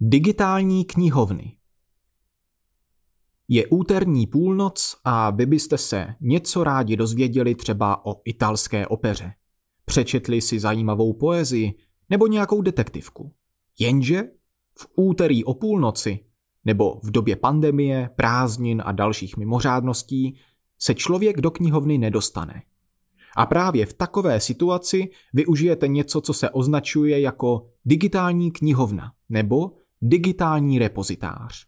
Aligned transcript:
Digitální 0.00 0.84
knihovny 0.84 1.56
Je 3.48 3.66
úterní 3.66 4.26
půlnoc 4.26 4.96
a 5.04 5.30
vy 5.30 5.46
byste 5.46 5.78
se 5.78 6.14
něco 6.20 6.64
rádi 6.64 6.96
dozvěděli 6.96 7.54
třeba 7.54 8.06
o 8.06 8.20
italské 8.24 8.86
opeře. 8.86 9.32
Přečetli 9.84 10.40
si 10.40 10.60
zajímavou 10.60 11.12
poezii 11.12 11.74
nebo 12.10 12.26
nějakou 12.26 12.62
detektivku. 12.62 13.32
Jenže 13.78 14.22
v 14.78 14.86
úterý 14.96 15.44
o 15.44 15.54
půlnoci 15.54 16.18
nebo 16.64 17.00
v 17.02 17.10
době 17.10 17.36
pandemie, 17.36 18.10
prázdnin 18.16 18.82
a 18.86 18.92
dalších 18.92 19.36
mimořádností 19.36 20.38
se 20.78 20.94
člověk 20.94 21.40
do 21.40 21.50
knihovny 21.50 21.98
nedostane. 21.98 22.62
A 23.36 23.46
právě 23.46 23.86
v 23.86 23.94
takové 23.94 24.40
situaci 24.40 25.10
využijete 25.32 25.88
něco, 25.88 26.20
co 26.20 26.32
se 26.32 26.50
označuje 26.50 27.20
jako 27.20 27.70
digitální 27.84 28.50
knihovna 28.50 29.12
nebo 29.28 29.72
digitální 30.02 30.78
repozitář. 30.78 31.66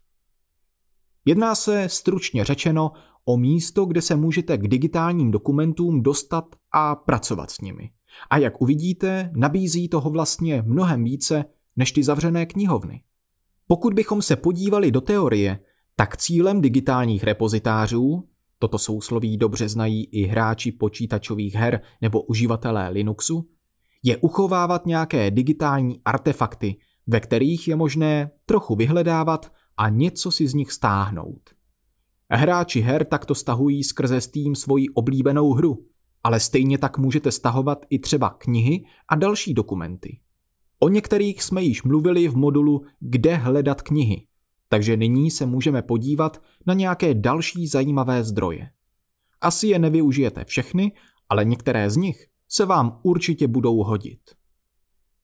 Jedná 1.25 1.55
se 1.55 1.89
stručně 1.89 2.45
řečeno 2.45 2.91
o 3.25 3.37
místo, 3.37 3.85
kde 3.85 4.01
se 4.01 4.15
můžete 4.15 4.57
k 4.57 4.67
digitálním 4.67 5.31
dokumentům 5.31 6.03
dostat 6.03 6.55
a 6.71 6.95
pracovat 6.95 7.51
s 7.51 7.61
nimi. 7.61 7.91
A 8.29 8.37
jak 8.37 8.61
uvidíte, 8.61 9.31
nabízí 9.35 9.89
toho 9.89 10.09
vlastně 10.09 10.63
mnohem 10.65 11.03
více 11.03 11.45
než 11.75 11.91
ty 11.91 12.03
zavřené 12.03 12.45
knihovny. 12.45 13.03
Pokud 13.67 13.93
bychom 13.93 14.21
se 14.21 14.35
podívali 14.35 14.91
do 14.91 15.01
teorie, 15.01 15.59
tak 15.95 16.17
cílem 16.17 16.61
digitálních 16.61 17.23
repozitářů, 17.23 18.27
toto 18.59 18.77
sousloví 18.77 19.37
dobře 19.37 19.69
znají 19.69 20.05
i 20.05 20.23
hráči 20.23 20.71
počítačových 20.71 21.55
her 21.55 21.81
nebo 22.01 22.21
uživatelé 22.21 22.89
Linuxu, 22.89 23.49
je 24.03 24.17
uchovávat 24.17 24.85
nějaké 24.85 25.31
digitální 25.31 26.01
artefakty, 26.05 26.77
ve 27.11 27.19
kterých 27.19 27.67
je 27.67 27.75
možné 27.75 28.31
trochu 28.45 28.75
vyhledávat 28.75 29.53
a 29.77 29.89
něco 29.89 30.31
si 30.31 30.47
z 30.47 30.53
nich 30.53 30.71
stáhnout. 30.71 31.49
Hráči 32.31 32.81
her 32.81 33.05
takto 33.05 33.35
stahují 33.35 33.83
skrze 33.83 34.21
Steam 34.21 34.55
svoji 34.55 34.89
oblíbenou 34.89 35.53
hru, 35.53 35.85
ale 36.23 36.39
stejně 36.39 36.77
tak 36.77 36.97
můžete 36.97 37.31
stahovat 37.31 37.85
i 37.89 37.99
třeba 37.99 38.29
knihy 38.29 38.83
a 39.09 39.15
další 39.15 39.53
dokumenty. 39.53 40.19
O 40.79 40.89
některých 40.89 41.43
jsme 41.43 41.63
již 41.63 41.83
mluvili 41.83 42.27
v 42.27 42.35
modulu 42.35 42.85
Kde 42.99 43.35
hledat 43.35 43.81
knihy, 43.81 44.27
takže 44.67 44.97
nyní 44.97 45.31
se 45.31 45.45
můžeme 45.45 45.81
podívat 45.81 46.41
na 46.65 46.73
nějaké 46.73 47.13
další 47.13 47.67
zajímavé 47.67 48.23
zdroje. 48.23 48.69
Asi 49.41 49.67
je 49.67 49.79
nevyužijete 49.79 50.45
všechny, 50.45 50.91
ale 51.29 51.45
některé 51.45 51.89
z 51.89 51.97
nich 51.97 52.27
se 52.47 52.65
vám 52.65 52.99
určitě 53.03 53.47
budou 53.47 53.83
hodit. 53.83 54.19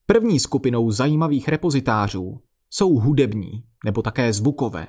První 0.07 0.39
skupinou 0.39 0.91
zajímavých 0.91 1.47
repozitářů 1.47 2.41
jsou 2.69 2.93
hudební 2.93 3.63
nebo 3.85 4.01
také 4.01 4.33
zvukové. 4.33 4.87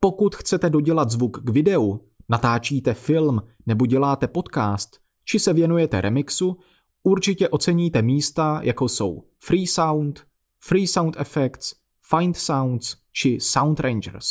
Pokud 0.00 0.34
chcete 0.34 0.70
dodělat 0.70 1.10
zvuk 1.10 1.40
k 1.44 1.48
videu, 1.48 2.00
natáčíte 2.28 2.94
film 2.94 3.42
nebo 3.66 3.86
děláte 3.86 4.28
podcast, 4.28 5.00
či 5.24 5.38
se 5.38 5.52
věnujete 5.52 6.00
remixu, 6.00 6.56
určitě 7.02 7.48
oceníte 7.48 8.02
místa, 8.02 8.60
jako 8.62 8.88
jsou 8.88 9.24
Free 9.44 9.66
Sound, 9.66 10.24
Free 10.60 10.86
Sound 10.86 11.16
Effects, 11.20 11.74
Find 12.16 12.36
Sounds 12.36 12.96
či 13.12 13.38
Sound 13.40 13.80
Rangers. 13.80 14.26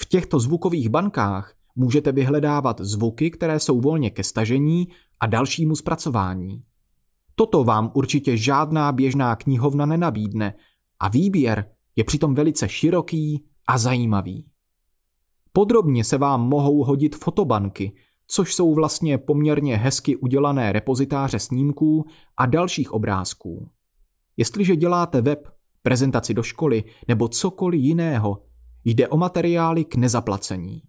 V 0.00 0.06
těchto 0.06 0.40
zvukových 0.40 0.88
bankách 0.88 1.54
můžete 1.74 2.12
vyhledávat 2.12 2.80
zvuky, 2.80 3.30
které 3.30 3.60
jsou 3.60 3.80
volně 3.80 4.10
ke 4.10 4.24
stažení 4.24 4.88
a 5.20 5.26
dalšímu 5.26 5.76
zpracování. 5.76 6.62
Toto 7.38 7.64
vám 7.64 7.90
určitě 7.94 8.36
žádná 8.36 8.92
běžná 8.92 9.36
knihovna 9.36 9.86
nenabídne 9.86 10.54
a 11.00 11.08
výběr 11.08 11.70
je 11.96 12.04
přitom 12.04 12.34
velice 12.34 12.68
široký 12.68 13.44
a 13.68 13.78
zajímavý. 13.78 14.46
Podrobně 15.52 16.04
se 16.04 16.18
vám 16.18 16.48
mohou 16.48 16.84
hodit 16.84 17.16
fotobanky, 17.16 17.92
což 18.26 18.54
jsou 18.54 18.74
vlastně 18.74 19.18
poměrně 19.18 19.76
hezky 19.76 20.16
udělané 20.16 20.72
repozitáře 20.72 21.38
snímků 21.38 22.04
a 22.36 22.46
dalších 22.46 22.92
obrázků. 22.92 23.70
Jestliže 24.36 24.76
děláte 24.76 25.20
web, 25.20 25.48
prezentaci 25.82 26.34
do 26.34 26.42
školy 26.42 26.84
nebo 27.08 27.28
cokoliv 27.28 27.80
jiného, 27.80 28.42
jde 28.84 29.08
o 29.08 29.16
materiály 29.16 29.84
k 29.84 29.96
nezaplacení. 29.96 30.82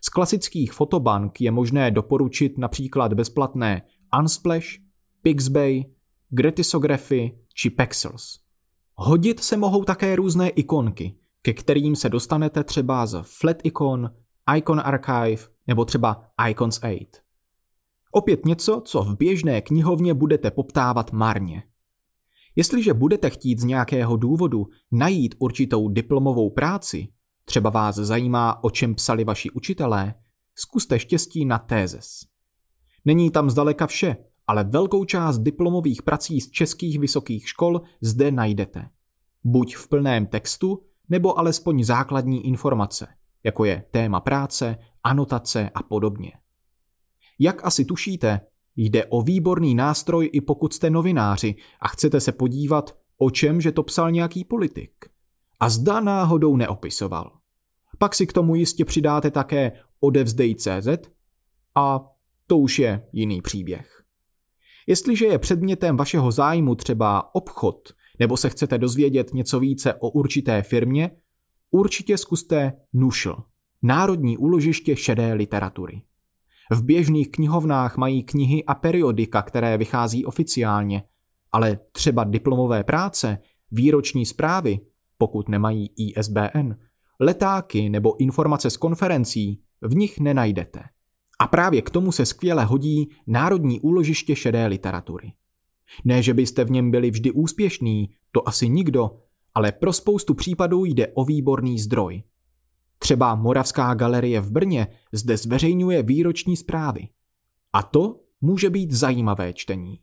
Z 0.00 0.08
klasických 0.08 0.72
fotobank 0.72 1.40
je 1.40 1.50
možné 1.50 1.90
doporučit 1.90 2.58
například 2.58 3.14
bezplatné 3.14 3.82
Unsplash, 4.20 4.85
Pixbay, 5.26 5.84
Gratisography 6.28 7.38
či 7.54 7.70
Pexels. 7.70 8.38
Hodit 8.94 9.40
se 9.40 9.56
mohou 9.56 9.84
také 9.84 10.16
různé 10.16 10.48
ikonky, 10.48 11.18
ke 11.42 11.52
kterým 11.52 11.96
se 11.96 12.08
dostanete 12.08 12.64
třeba 12.64 13.06
z 13.06 13.22
Flat 13.22 13.56
Icon, 13.64 14.10
Icon 14.56 14.80
Archive 14.84 15.42
nebo 15.66 15.84
třeba 15.84 16.30
Icons 16.48 16.80
8. 16.84 16.96
Opět 18.12 18.46
něco, 18.46 18.82
co 18.84 19.02
v 19.02 19.16
běžné 19.16 19.60
knihovně 19.60 20.14
budete 20.14 20.50
poptávat 20.50 21.12
marně. 21.12 21.62
Jestliže 22.56 22.94
budete 22.94 23.30
chtít 23.30 23.58
z 23.58 23.64
nějakého 23.64 24.16
důvodu 24.16 24.66
najít 24.92 25.34
určitou 25.38 25.88
diplomovou 25.88 26.50
práci, 26.50 27.08
třeba 27.44 27.70
vás 27.70 27.96
zajímá, 27.96 28.64
o 28.64 28.70
čem 28.70 28.94
psali 28.94 29.24
vaši 29.24 29.50
učitelé, 29.50 30.14
zkuste 30.54 30.98
štěstí 30.98 31.44
na 31.44 31.58
tézes. 31.58 32.20
Není 33.04 33.30
tam 33.30 33.50
zdaleka 33.50 33.86
vše, 33.86 34.16
ale 34.46 34.64
velkou 34.64 35.04
část 35.04 35.38
diplomových 35.38 36.02
prací 36.02 36.40
z 36.40 36.50
českých 36.50 36.98
vysokých 36.98 37.48
škol 37.48 37.80
zde 38.00 38.30
najdete. 38.30 38.88
Buď 39.44 39.76
v 39.76 39.88
plném 39.88 40.26
textu, 40.26 40.82
nebo 41.08 41.38
alespoň 41.38 41.84
základní 41.84 42.46
informace, 42.46 43.06
jako 43.44 43.64
je 43.64 43.84
téma 43.90 44.20
práce, 44.20 44.76
anotace 45.04 45.70
a 45.74 45.82
podobně. 45.82 46.32
Jak 47.38 47.64
asi 47.64 47.84
tušíte, 47.84 48.40
jde 48.76 49.04
o 49.04 49.22
výborný 49.22 49.74
nástroj 49.74 50.30
i 50.32 50.40
pokud 50.40 50.74
jste 50.74 50.90
novináři 50.90 51.54
a 51.80 51.88
chcete 51.88 52.20
se 52.20 52.32
podívat, 52.32 52.96
o 53.18 53.30
čem 53.30 53.60
že 53.60 53.72
to 53.72 53.82
psal 53.82 54.10
nějaký 54.10 54.44
politik. 54.44 54.92
A 55.60 55.68
zda 55.68 56.00
náhodou 56.00 56.56
neopisoval. 56.56 57.38
Pak 57.98 58.14
si 58.14 58.26
k 58.26 58.32
tomu 58.32 58.54
jistě 58.54 58.84
přidáte 58.84 59.30
také 59.30 59.72
odevzdej.cz 60.00 60.88
a 61.74 62.10
to 62.46 62.58
už 62.58 62.78
je 62.78 63.08
jiný 63.12 63.42
příběh. 63.42 63.95
Jestliže 64.86 65.26
je 65.26 65.38
předmětem 65.38 65.96
vašeho 65.96 66.32
zájmu 66.32 66.74
třeba 66.74 67.34
obchod, 67.34 67.92
nebo 68.18 68.36
se 68.36 68.48
chcete 68.48 68.78
dozvědět 68.78 69.34
něco 69.34 69.60
více 69.60 69.94
o 69.94 70.10
určité 70.10 70.62
firmě, 70.62 71.10
určitě 71.70 72.18
zkuste 72.18 72.72
Nušl, 72.92 73.36
Národní 73.82 74.38
úložiště 74.38 74.96
šedé 74.96 75.32
literatury. 75.32 76.02
V 76.70 76.82
běžných 76.82 77.30
knihovnách 77.30 77.96
mají 77.96 78.22
knihy 78.22 78.64
a 78.64 78.74
periodika, 78.74 79.42
které 79.42 79.78
vychází 79.78 80.24
oficiálně, 80.24 81.02
ale 81.52 81.78
třeba 81.92 82.24
diplomové 82.24 82.84
práce, 82.84 83.38
výroční 83.70 84.26
zprávy, 84.26 84.80
pokud 85.18 85.48
nemají 85.48 85.90
ISBN, 85.96 86.72
letáky 87.20 87.88
nebo 87.88 88.20
informace 88.20 88.70
z 88.70 88.76
konferencí, 88.76 89.60
v 89.80 89.94
nich 89.94 90.20
nenajdete. 90.20 90.82
A 91.38 91.46
právě 91.46 91.82
k 91.82 91.90
tomu 91.90 92.12
se 92.12 92.26
skvěle 92.26 92.64
hodí 92.64 93.10
Národní 93.26 93.80
úložiště 93.80 94.36
šedé 94.36 94.66
literatury. 94.66 95.32
Ne, 96.04 96.22
že 96.22 96.34
byste 96.34 96.64
v 96.64 96.70
něm 96.70 96.90
byli 96.90 97.10
vždy 97.10 97.30
úspěšní, 97.30 98.10
to 98.32 98.48
asi 98.48 98.68
nikdo, 98.68 99.10
ale 99.54 99.72
pro 99.72 99.92
spoustu 99.92 100.34
případů 100.34 100.84
jde 100.84 101.08
o 101.14 101.24
výborný 101.24 101.78
zdroj. 101.78 102.22
Třeba 102.98 103.34
Moravská 103.34 103.94
galerie 103.94 104.40
v 104.40 104.50
Brně 104.50 104.86
zde 105.12 105.36
zveřejňuje 105.36 106.02
výroční 106.02 106.56
zprávy. 106.56 107.08
A 107.72 107.82
to 107.82 108.20
může 108.40 108.70
být 108.70 108.92
zajímavé 108.92 109.52
čtení. 109.52 109.98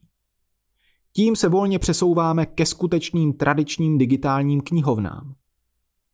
Tím 1.13 1.35
se 1.35 1.49
volně 1.49 1.79
přesouváme 1.79 2.45
ke 2.45 2.65
skutečným 2.65 3.33
tradičním 3.33 3.97
digitálním 3.97 4.61
knihovnám. 4.61 5.35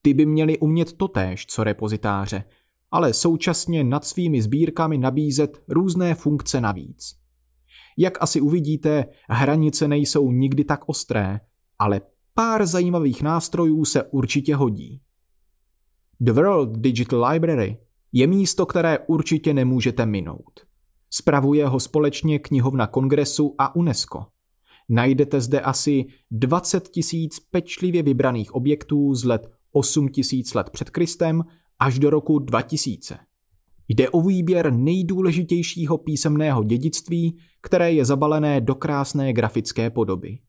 Ty 0.01 0.13
by 0.13 0.25
měly 0.25 0.57
umět 0.57 0.93
totéž, 0.93 1.45
co 1.45 1.63
repozitáře, 1.63 2.43
ale 2.91 3.13
současně 3.13 3.83
nad 3.83 4.05
svými 4.05 4.41
sbírkami 4.41 4.97
nabízet 4.97 5.63
různé 5.67 6.15
funkce 6.15 6.61
navíc. 6.61 7.15
Jak 7.97 8.21
asi 8.21 8.41
uvidíte, 8.41 9.05
hranice 9.29 9.87
nejsou 9.87 10.31
nikdy 10.31 10.63
tak 10.63 10.89
ostré, 10.89 11.39
ale 11.79 12.01
pár 12.33 12.65
zajímavých 12.65 13.21
nástrojů 13.21 13.85
se 13.85 14.03
určitě 14.03 14.55
hodí. 14.55 15.01
The 16.19 16.31
World 16.31 16.77
Digital 16.77 17.25
Library 17.31 17.77
je 18.11 18.27
místo, 18.27 18.65
které 18.65 18.99
určitě 18.99 19.53
nemůžete 19.53 20.05
minout. 20.05 20.59
Spravuje 21.09 21.67
ho 21.67 21.79
společně 21.79 22.39
knihovna 22.39 22.87
Kongresu 22.87 23.55
a 23.57 23.75
UNESCO. 23.75 24.25
Najdete 24.89 25.41
zde 25.41 25.61
asi 25.61 26.05
20 26.31 26.87
tisíc 26.87 27.39
pečlivě 27.39 28.03
vybraných 28.03 28.55
objektů 28.55 29.15
z 29.15 29.23
let 29.23 29.51
8 29.71 30.09
tisíc 30.09 30.53
let 30.53 30.69
před 30.69 30.89
Kristem 30.89 31.43
až 31.79 31.99
do 31.99 32.09
roku 32.09 32.39
2000. 32.39 33.19
Jde 33.87 34.09
o 34.09 34.21
výběr 34.21 34.73
nejdůležitějšího 34.73 35.97
písemného 35.97 36.63
dědictví, 36.63 37.37
které 37.61 37.91
je 37.91 38.05
zabalené 38.05 38.61
do 38.61 38.75
krásné 38.75 39.33
grafické 39.33 39.89
podoby. 39.89 40.39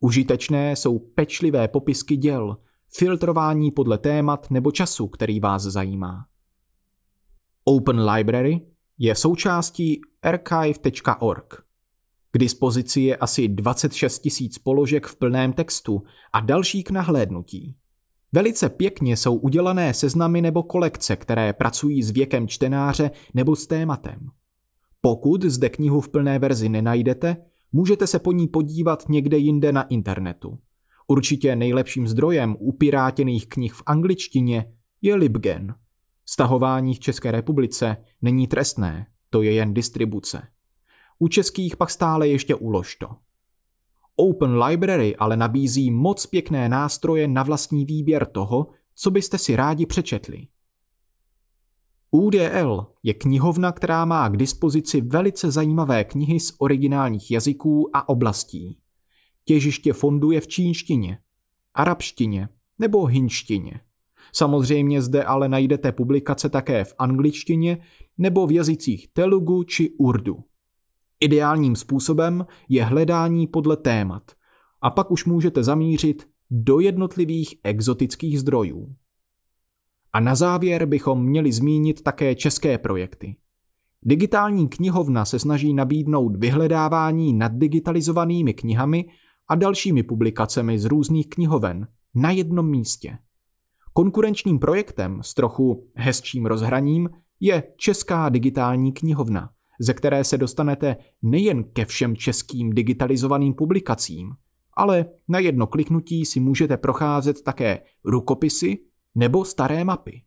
Užitečné 0.00 0.76
jsou 0.76 0.98
pečlivé 0.98 1.68
popisky 1.68 2.16
děl, 2.16 2.56
filtrování 2.88 3.70
podle 3.70 3.98
témat 3.98 4.50
nebo 4.50 4.72
času, 4.72 5.08
který 5.08 5.40
vás 5.40 5.62
zajímá. 5.62 6.26
Open 7.64 8.00
Library 8.10 8.60
je 8.98 9.14
součástí 9.14 10.00
archive.org. 10.22 11.64
K 12.30 12.38
dispozici 12.38 13.00
je 13.00 13.16
asi 13.16 13.48
26 13.48 14.18
tisíc 14.18 14.58
položek 14.58 15.06
v 15.06 15.16
plném 15.16 15.52
textu 15.52 16.02
a 16.32 16.40
další 16.40 16.82
k 16.82 16.90
nahlédnutí. 16.90 17.76
Velice 18.32 18.68
pěkně 18.68 19.16
jsou 19.16 19.36
udělané 19.36 19.94
seznamy 19.94 20.42
nebo 20.42 20.62
kolekce, 20.62 21.16
které 21.16 21.52
pracují 21.52 22.02
s 22.02 22.10
věkem 22.10 22.48
čtenáře 22.48 23.10
nebo 23.34 23.56
s 23.56 23.66
tématem. 23.66 24.28
Pokud 25.00 25.44
zde 25.44 25.68
knihu 25.68 26.00
v 26.00 26.08
plné 26.08 26.38
verzi 26.38 26.68
nenajdete, 26.68 27.36
můžete 27.72 28.06
se 28.06 28.18
po 28.18 28.32
ní 28.32 28.48
podívat 28.48 29.08
někde 29.08 29.38
jinde 29.38 29.72
na 29.72 29.82
internetu. 29.82 30.58
Určitě 31.06 31.56
nejlepším 31.56 32.08
zdrojem 32.08 32.56
upirátěných 32.58 33.48
knih 33.48 33.72
v 33.72 33.82
angličtině 33.86 34.72
je 35.02 35.14
Libgen. 35.14 35.74
Stahování 36.26 36.94
v 36.94 37.00
České 37.00 37.30
republice 37.30 37.96
není 38.22 38.46
trestné, 38.46 39.06
to 39.30 39.42
je 39.42 39.52
jen 39.52 39.74
distribuce. 39.74 40.42
U 41.18 41.28
českých 41.28 41.76
pak 41.76 41.90
stále 41.90 42.28
ještě 42.28 42.54
ulož 42.54 42.96
to. 42.96 43.08
Open 44.20 44.62
Library 44.62 45.16
ale 45.16 45.36
nabízí 45.36 45.90
moc 45.90 46.26
pěkné 46.26 46.68
nástroje 46.68 47.28
na 47.28 47.42
vlastní 47.42 47.84
výběr 47.84 48.26
toho, 48.26 48.66
co 48.94 49.10
byste 49.10 49.38
si 49.38 49.56
rádi 49.56 49.86
přečetli. 49.86 50.46
UDL 52.10 52.86
je 53.02 53.14
knihovna, 53.14 53.72
která 53.72 54.04
má 54.04 54.28
k 54.28 54.36
dispozici 54.36 55.00
velice 55.00 55.50
zajímavé 55.50 56.04
knihy 56.04 56.40
z 56.40 56.52
originálních 56.58 57.30
jazyků 57.30 57.90
a 57.92 58.08
oblastí. 58.08 58.78
Těžiště 59.44 59.92
fondu 59.92 60.30
je 60.30 60.40
v 60.40 60.48
čínštině, 60.48 61.18
arabštině 61.74 62.48
nebo 62.78 63.06
hinštině. 63.06 63.80
Samozřejmě 64.32 65.02
zde 65.02 65.24
ale 65.24 65.48
najdete 65.48 65.92
publikace 65.92 66.48
také 66.48 66.84
v 66.84 66.94
angličtině 66.98 67.78
nebo 68.18 68.46
v 68.46 68.52
jazycích 68.52 69.08
telugu 69.12 69.62
či 69.62 69.90
urdu. 69.98 70.44
Ideálním 71.20 71.76
způsobem 71.76 72.46
je 72.68 72.84
hledání 72.84 73.46
podle 73.46 73.76
témat 73.76 74.22
a 74.82 74.90
pak 74.90 75.10
už 75.10 75.24
můžete 75.24 75.64
zamířit 75.64 76.28
do 76.50 76.80
jednotlivých 76.80 77.54
exotických 77.64 78.40
zdrojů. 78.40 78.94
A 80.12 80.20
na 80.20 80.34
závěr 80.34 80.86
bychom 80.86 81.24
měli 81.24 81.52
zmínit 81.52 82.02
také 82.02 82.34
české 82.34 82.78
projekty. 82.78 83.36
Digitální 84.02 84.68
knihovna 84.68 85.24
se 85.24 85.38
snaží 85.38 85.74
nabídnout 85.74 86.36
vyhledávání 86.36 87.32
nad 87.32 87.52
digitalizovanými 87.52 88.54
knihami 88.54 89.04
a 89.48 89.54
dalšími 89.54 90.02
publikacemi 90.02 90.78
z 90.78 90.84
různých 90.84 91.28
knihoven 91.28 91.88
na 92.14 92.30
jednom 92.30 92.70
místě. 92.70 93.18
Konkurenčním 93.92 94.58
projektem 94.58 95.22
s 95.22 95.34
trochu 95.34 95.86
hezčím 95.94 96.46
rozhraním 96.46 97.10
je 97.40 97.62
Česká 97.76 98.28
digitální 98.28 98.92
knihovna, 98.92 99.50
ze 99.80 99.94
které 99.94 100.24
se 100.24 100.38
dostanete 100.38 100.96
nejen 101.22 101.64
ke 101.64 101.84
všem 101.84 102.16
českým 102.16 102.70
digitalizovaným 102.70 103.54
publikacím, 103.54 104.32
ale 104.76 105.06
na 105.28 105.38
jedno 105.38 105.66
kliknutí 105.66 106.24
si 106.24 106.40
můžete 106.40 106.76
procházet 106.76 107.42
také 107.42 107.82
rukopisy 108.04 108.78
nebo 109.14 109.44
staré 109.44 109.84
mapy. 109.84 110.22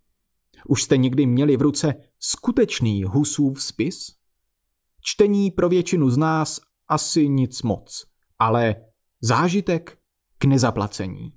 Už 0.67 0.83
jste 0.83 0.97
někdy 0.97 1.25
měli 1.25 1.57
v 1.57 1.61
ruce 1.61 1.95
skutečný 2.19 3.03
Husův 3.03 3.63
spis? 3.63 4.15
Čtení 5.01 5.51
pro 5.51 5.69
většinu 5.69 6.09
z 6.09 6.17
nás 6.17 6.59
asi 6.87 7.29
nic 7.29 7.61
moc, 7.61 8.05
ale 8.39 8.75
zážitek 9.21 9.97
k 10.37 10.45
nezaplacení. 10.45 11.33